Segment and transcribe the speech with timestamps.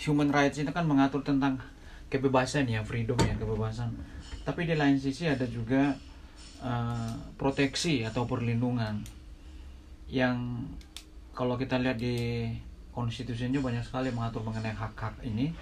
[0.00, 1.60] human rights itu kan mengatur tentang
[2.08, 3.92] kebebasan ya freedom ya kebebasan.
[4.48, 5.92] Tapi di lain sisi ada juga
[6.64, 9.04] uh, proteksi atau perlindungan
[10.08, 10.64] yang
[11.36, 12.48] kalau kita lihat di
[12.90, 15.54] konstitusinya banyak sekali mengatur mengenai hak-hak ini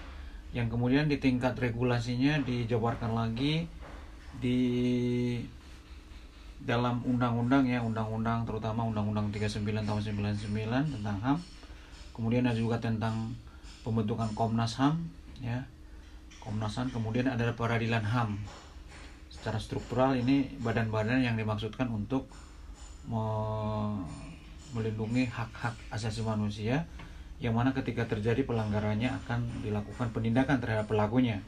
[0.56, 3.68] yang kemudian di tingkat regulasinya dijabarkan lagi
[4.40, 4.58] di
[6.58, 10.00] dalam undang-undang ya undang-undang terutama undang-undang 39 tahun
[10.40, 11.38] 99 tentang HAM
[12.16, 13.36] kemudian ada juga tentang
[13.88, 15.08] pembentukan Komnas HAM
[15.40, 15.64] ya
[16.44, 18.36] Komnas HAM kemudian ada peradilan HAM
[19.32, 22.28] secara struktural ini badan-badan yang dimaksudkan untuk
[23.08, 23.24] me
[24.76, 26.84] melindungi hak-hak asasi manusia
[27.40, 31.40] yang mana ketika terjadi pelanggarannya akan dilakukan penindakan terhadap pelakunya.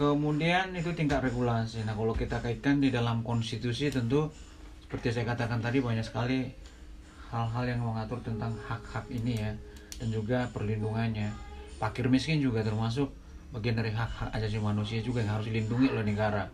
[0.00, 1.84] Kemudian itu tingkat regulasi.
[1.84, 4.32] Nah, kalau kita kaitkan di dalam konstitusi tentu
[4.80, 6.48] seperti saya katakan tadi banyak sekali
[7.28, 9.52] hal-hal yang mengatur tentang hak-hak ini ya
[9.98, 11.30] dan juga perlindungannya.
[11.78, 13.10] Fakir miskin juga termasuk
[13.54, 16.46] bagian dari hak-hak asasi manusia juga yang harus dilindungi oleh negara.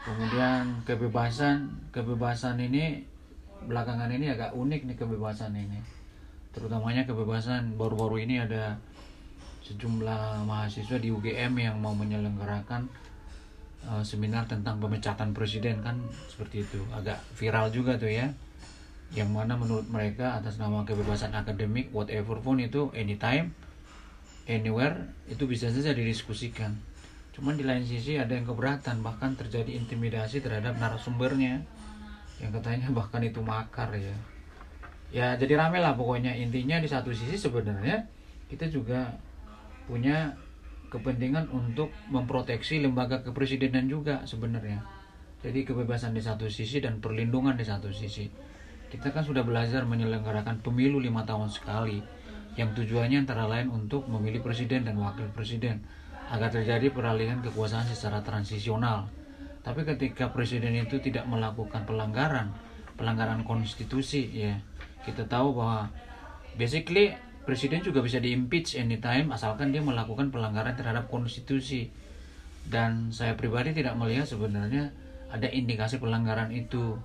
[0.00, 3.04] Kemudian kebebasan, kebebasan ini
[3.64, 5.80] belakangan ini agak unik nih kebebasan ini
[6.50, 8.74] terutamanya kebebasan baru-baru ini ada
[9.62, 12.90] sejumlah mahasiswa di UGM yang mau menyelenggarakan
[13.86, 18.26] uh, seminar tentang pemecatan presiden kan seperti itu agak viral juga tuh ya
[19.10, 23.50] yang mana menurut mereka atas nama kebebasan akademik whatever pun itu anytime
[24.46, 26.78] anywhere itu bisa saja didiskusikan.
[27.34, 31.62] Cuman di lain sisi ada yang keberatan bahkan terjadi intimidasi terhadap narasumbernya.
[32.38, 34.16] Yang katanya bahkan itu makar ya.
[35.10, 36.34] Ya jadi rame lah pokoknya.
[36.38, 38.06] Intinya di satu sisi sebenarnya
[38.46, 39.10] kita juga
[39.90, 40.38] punya
[40.90, 44.82] kepentingan untuk memproteksi lembaga kepresidenan juga sebenarnya.
[45.40, 48.50] Jadi kebebasan di satu sisi dan perlindungan di satu sisi
[48.90, 52.02] kita kan sudah belajar menyelenggarakan pemilu lima tahun sekali
[52.58, 55.80] yang tujuannya antara lain untuk memilih presiden dan wakil presiden
[56.30, 59.06] agar terjadi peralihan kekuasaan secara transisional.
[59.62, 62.50] Tapi ketika presiden itu tidak melakukan pelanggaran
[62.98, 64.60] pelanggaran konstitusi ya
[65.00, 65.88] kita tahu bahwa
[66.60, 67.16] basically
[67.48, 71.88] presiden juga bisa diimpeach anytime asalkan dia melakukan pelanggaran terhadap konstitusi.
[72.60, 74.92] Dan saya pribadi tidak melihat sebenarnya
[75.32, 77.00] ada indikasi pelanggaran itu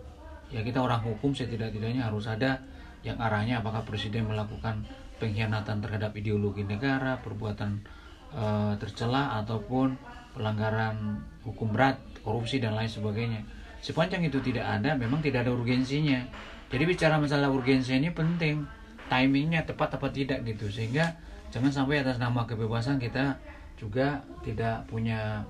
[0.54, 2.62] ya kita orang hukum setidak-tidaknya harus ada
[3.06, 4.86] yang arahnya apakah presiden melakukan
[5.22, 7.86] pengkhianatan terhadap ideologi negara perbuatan
[8.34, 8.44] e,
[8.82, 9.96] tercela ataupun
[10.36, 13.46] pelanggaran hukum berat korupsi dan lain sebagainya.
[13.80, 16.26] Sepanjang itu tidak ada memang tidak ada urgensinya.
[16.68, 18.66] Jadi bicara masalah urgensi ini penting.
[19.06, 20.66] Timingnya tepat apa tidak gitu.
[20.68, 21.14] Sehingga
[21.54, 23.38] jangan sampai atas nama kebebasan kita
[23.78, 25.46] juga tidak punya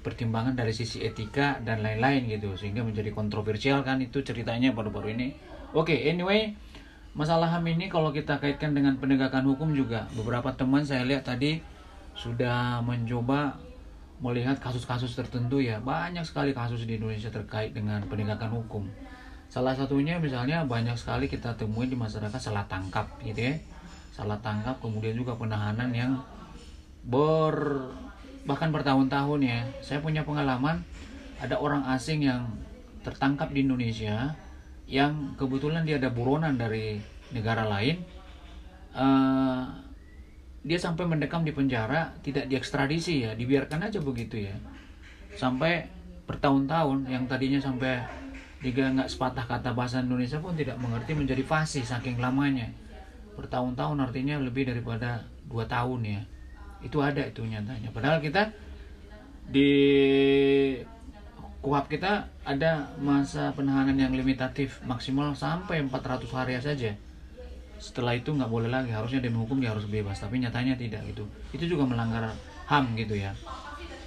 [0.00, 5.28] pertimbangan dari sisi etika dan lain-lain gitu sehingga menjadi kontroversial kan itu ceritanya baru-baru ini
[5.76, 6.56] oke okay, anyway
[7.12, 11.60] masalah HAM ini kalau kita kaitkan dengan penegakan hukum juga beberapa teman saya lihat tadi
[12.16, 13.60] sudah mencoba
[14.20, 18.84] melihat kasus-kasus tertentu ya banyak sekali kasus di Indonesia terkait dengan penegakan hukum
[19.50, 23.58] Salah satunya misalnya banyak sekali kita temui di masyarakat salah tangkap gitu ya.
[24.14, 26.22] Salah tangkap kemudian juga penahanan yang
[27.02, 27.90] ber
[28.44, 29.60] bahkan bertahun-tahun ya.
[29.80, 30.84] Saya punya pengalaman
[31.40, 32.48] ada orang asing yang
[33.00, 34.36] tertangkap di Indonesia
[34.90, 37.00] yang kebetulan dia ada buronan dari
[37.32, 38.02] negara lain.
[38.90, 39.64] Uh,
[40.60, 44.52] dia sampai mendekam di penjara tidak diekstradisi ya dibiarkan aja begitu ya
[45.32, 45.88] sampai
[46.28, 48.04] bertahun-tahun yang tadinya sampai
[48.60, 52.68] jika nggak sepatah kata bahasa Indonesia pun tidak mengerti menjadi fasih saking lamanya
[53.40, 56.20] bertahun-tahun artinya lebih daripada dua tahun ya
[56.80, 57.92] itu ada itu nyatanya.
[57.92, 58.52] Padahal kita
[59.50, 59.70] di
[61.60, 66.96] kuhap kita ada masa penahanan yang limitatif maksimal sampai 400 hari saja.
[67.76, 68.92] Setelah itu nggak boleh lagi.
[68.92, 70.20] Harusnya demi hukum dia harus bebas.
[70.20, 72.32] Tapi nyatanya tidak gitu itu juga melanggar
[72.68, 73.36] HAM gitu ya.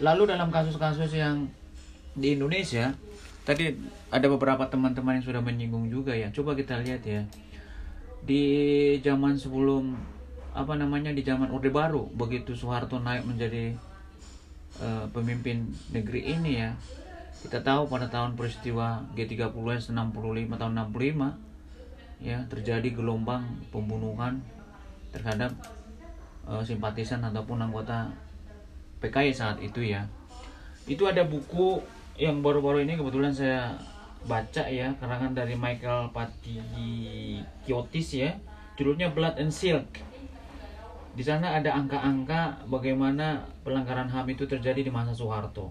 [0.02, 1.46] Lalu dalam kasus-kasus yang
[2.14, 2.94] di Indonesia
[3.44, 3.76] tadi
[4.10, 6.34] ada beberapa teman-teman yang sudah menyinggung juga ya.
[6.34, 7.22] Coba kita lihat ya.
[8.24, 8.44] Di
[9.04, 9.94] zaman sebelum
[10.54, 13.74] apa namanya di zaman Orde Baru begitu Soeharto naik menjadi
[14.78, 16.78] uh, pemimpin negeri ini ya.
[17.44, 19.92] Kita tahu pada tahun peristiwa G30 65
[20.56, 24.40] tahun 65 ya terjadi gelombang pembunuhan
[25.12, 25.52] terhadap
[26.48, 28.14] uh, simpatisan ataupun anggota
[29.02, 30.08] PKI saat itu ya.
[30.88, 31.82] Itu ada buku
[32.16, 33.74] yang baru-baru ini kebetulan saya
[34.24, 38.38] baca ya karangan dari Michael Patikiotis ya.
[38.78, 40.13] Judulnya Blood and Silk
[41.14, 45.70] di sana ada angka-angka bagaimana pelanggaran HAM itu terjadi di masa Soeharto.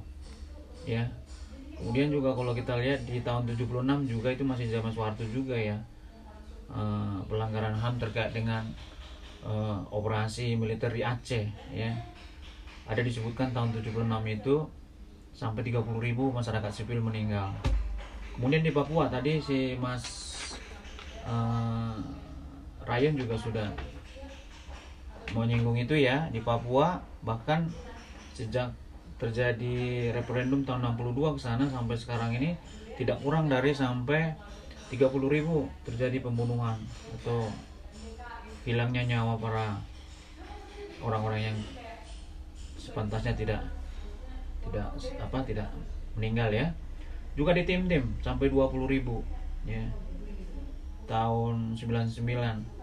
[0.87, 1.11] Ya.
[1.75, 5.75] Kemudian juga kalau kita lihat di tahun 76 juga itu masih zaman Soeharto juga ya.
[6.71, 6.81] E,
[7.27, 8.63] pelanggaran HAM terkait dengan
[9.43, 11.45] uh, operasi militer di Aceh
[11.75, 11.91] ya.
[12.87, 13.99] Ada disebutkan tahun 76
[14.31, 14.57] itu
[15.33, 17.51] sampai 30 ribu masyarakat sipil meninggal.
[18.35, 20.05] Kemudian di Papua tadi si Mas
[21.27, 21.99] uh,
[22.83, 23.69] Ryan juga sudah
[25.33, 27.69] menyinggung itu ya di Papua bahkan
[28.33, 28.73] sejak
[29.21, 32.59] terjadi referendum tahun 62 ke sana sampai sekarang ini
[32.99, 34.35] tidak kurang dari sampai
[34.93, 36.77] 30 ribu terjadi pembunuhan
[37.21, 37.49] atau
[38.69, 39.81] hilangnya nyawa para
[41.01, 41.59] orang-orang yang
[42.77, 43.63] sepantasnya tidak
[44.69, 45.69] tidak apa tidak
[46.15, 46.71] meninggal ya.
[47.33, 49.25] Juga di tim-tim sampai 20 ribu
[49.65, 49.83] ya.
[51.09, 52.82] Tahun 99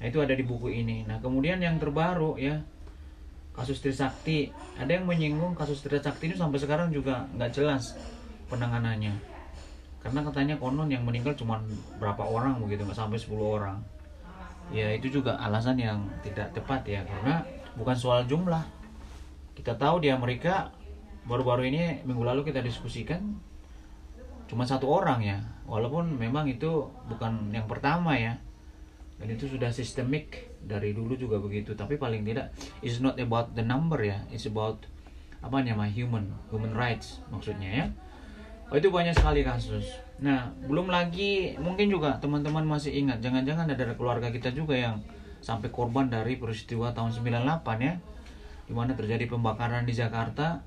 [0.00, 1.04] nah itu ada di buku ini.
[1.04, 2.56] Nah kemudian yang terbaru ya
[3.52, 4.48] kasus Trisakti.
[4.80, 7.92] Ada yang menyinggung kasus Trisakti ini sampai sekarang juga nggak jelas
[8.48, 9.12] penanganannya.
[10.00, 11.60] Karena katanya konon yang meninggal cuma
[12.00, 13.78] berapa orang begitu nggak sampai 10 orang.
[14.72, 17.44] Ya itu juga alasan yang tidak tepat ya karena
[17.76, 18.64] bukan soal jumlah.
[19.52, 20.72] Kita tahu di Amerika
[21.28, 23.36] baru-baru ini minggu lalu kita diskusikan
[24.48, 25.38] cuma satu orang ya.
[25.68, 28.40] Walaupun memang itu bukan yang pertama ya
[29.20, 31.76] dan itu sudah sistemik dari dulu juga begitu.
[31.76, 34.24] Tapi paling tidak it's not about the number ya.
[34.32, 34.88] It's about
[35.44, 37.86] apa namanya human human rights maksudnya ya.
[38.72, 39.92] Oh itu banyak sekali kasus.
[40.24, 44.96] Nah belum lagi mungkin juga teman-teman masih ingat jangan-jangan ada keluarga kita juga yang
[45.44, 47.94] sampai korban dari peristiwa tahun 98 ya.
[48.64, 50.64] Di mana terjadi pembakaran di Jakarta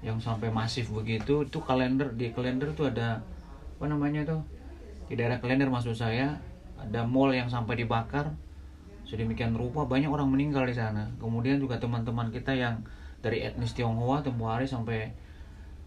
[0.00, 1.44] yang sampai masif begitu.
[1.44, 3.20] Itu kalender di kalender itu ada
[3.76, 4.40] apa namanya tuh?
[5.12, 6.40] Di daerah kalender maksud saya
[6.80, 8.32] ada mall yang sampai dibakar.
[9.06, 11.06] Sedemikian rupa banyak orang meninggal di sana.
[11.22, 12.82] Kemudian juga teman-teman kita yang
[13.22, 15.10] dari etnis Tionghoa tempoh hari sampai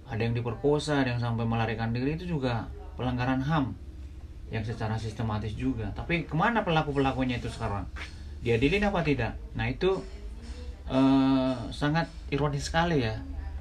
[0.10, 2.66] ada yang diperkosa ada yang sampai melarikan diri itu juga
[2.98, 3.78] pelanggaran HAM
[4.50, 5.94] yang secara sistematis juga.
[5.94, 7.86] Tapi ke mana pelaku pelakunya itu sekarang?
[8.42, 9.38] Diadilin apa tidak?
[9.54, 10.02] Nah itu
[10.90, 13.20] eh, sangat ironis sekali ya.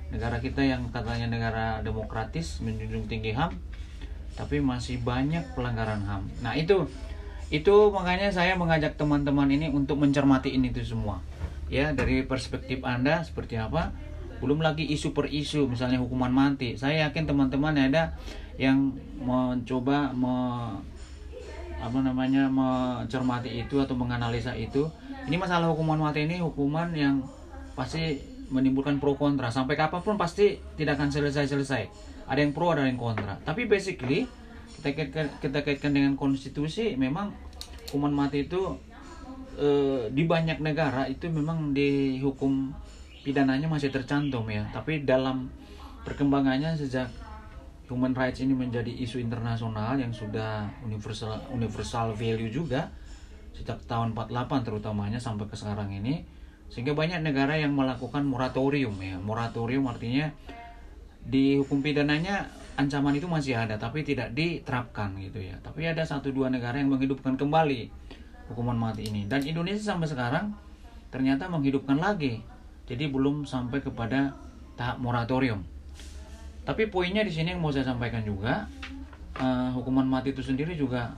[0.09, 3.69] Negara kita yang katanya negara demokratis menjunjung tinggi HAM
[4.39, 6.23] tapi masih banyak pelanggaran HAM.
[6.47, 6.87] Nah, itu
[7.49, 11.25] itu makanya saya mengajak teman-teman ini untuk mencermati ini itu semua.
[11.69, 13.93] Ya, dari perspektif Anda seperti apa?
[14.41, 16.77] Belum lagi isu per isu, misalnya hukuman mati.
[16.77, 18.17] Saya yakin teman-teman ada
[18.57, 20.35] yang mencoba me,
[21.79, 24.89] apa namanya mencermati itu atau menganalisa itu.
[25.29, 27.21] Ini masalah hukuman mati ini hukuman yang
[27.77, 28.19] pasti
[28.49, 31.83] menimbulkan pro kontra sampai kapan pun pasti tidak akan selesai-selesai
[32.29, 34.25] ada yang pro ada yang kontra tapi basically
[34.79, 37.35] kita kaitkan, kita kaitkan dengan konstitusi memang
[37.91, 38.79] hukuman mati itu
[39.59, 39.69] e,
[40.15, 42.71] di banyak negara itu memang dihukum
[43.27, 44.71] pidananya masih tercantum ya.
[44.71, 45.51] Tapi dalam
[46.07, 47.11] perkembangannya sejak
[47.91, 52.95] human rights ini menjadi isu internasional yang sudah universal universal value juga
[53.59, 56.23] sejak tahun 48 terutamanya sampai ke sekarang ini
[56.71, 59.19] sehingga banyak negara yang melakukan moratorium ya.
[59.19, 60.31] Moratorium artinya
[61.19, 62.47] di hukum pidananya
[62.79, 65.59] ancaman itu masih ada tapi tidak diterapkan gitu ya.
[65.59, 67.91] Tapi ada satu dua negara yang menghidupkan kembali
[68.49, 69.27] hukuman mati ini.
[69.27, 70.55] Dan Indonesia sampai sekarang
[71.11, 72.39] ternyata menghidupkan lagi.
[72.87, 74.33] Jadi belum sampai kepada
[74.79, 75.67] tahap moratorium.
[76.63, 78.71] Tapi poinnya di sini yang mau saya sampaikan juga
[79.43, 81.13] uh, hukuman mati itu sendiri juga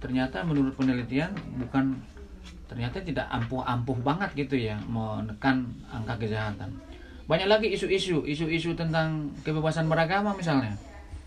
[0.00, 2.00] ternyata menurut penelitian bukan
[2.64, 6.89] ternyata tidak ampuh-ampuh banget gitu ya menekan angka kejahatan.
[7.28, 10.76] Banyak lagi isu-isu, isu-isu tentang kebebasan beragama misalnya.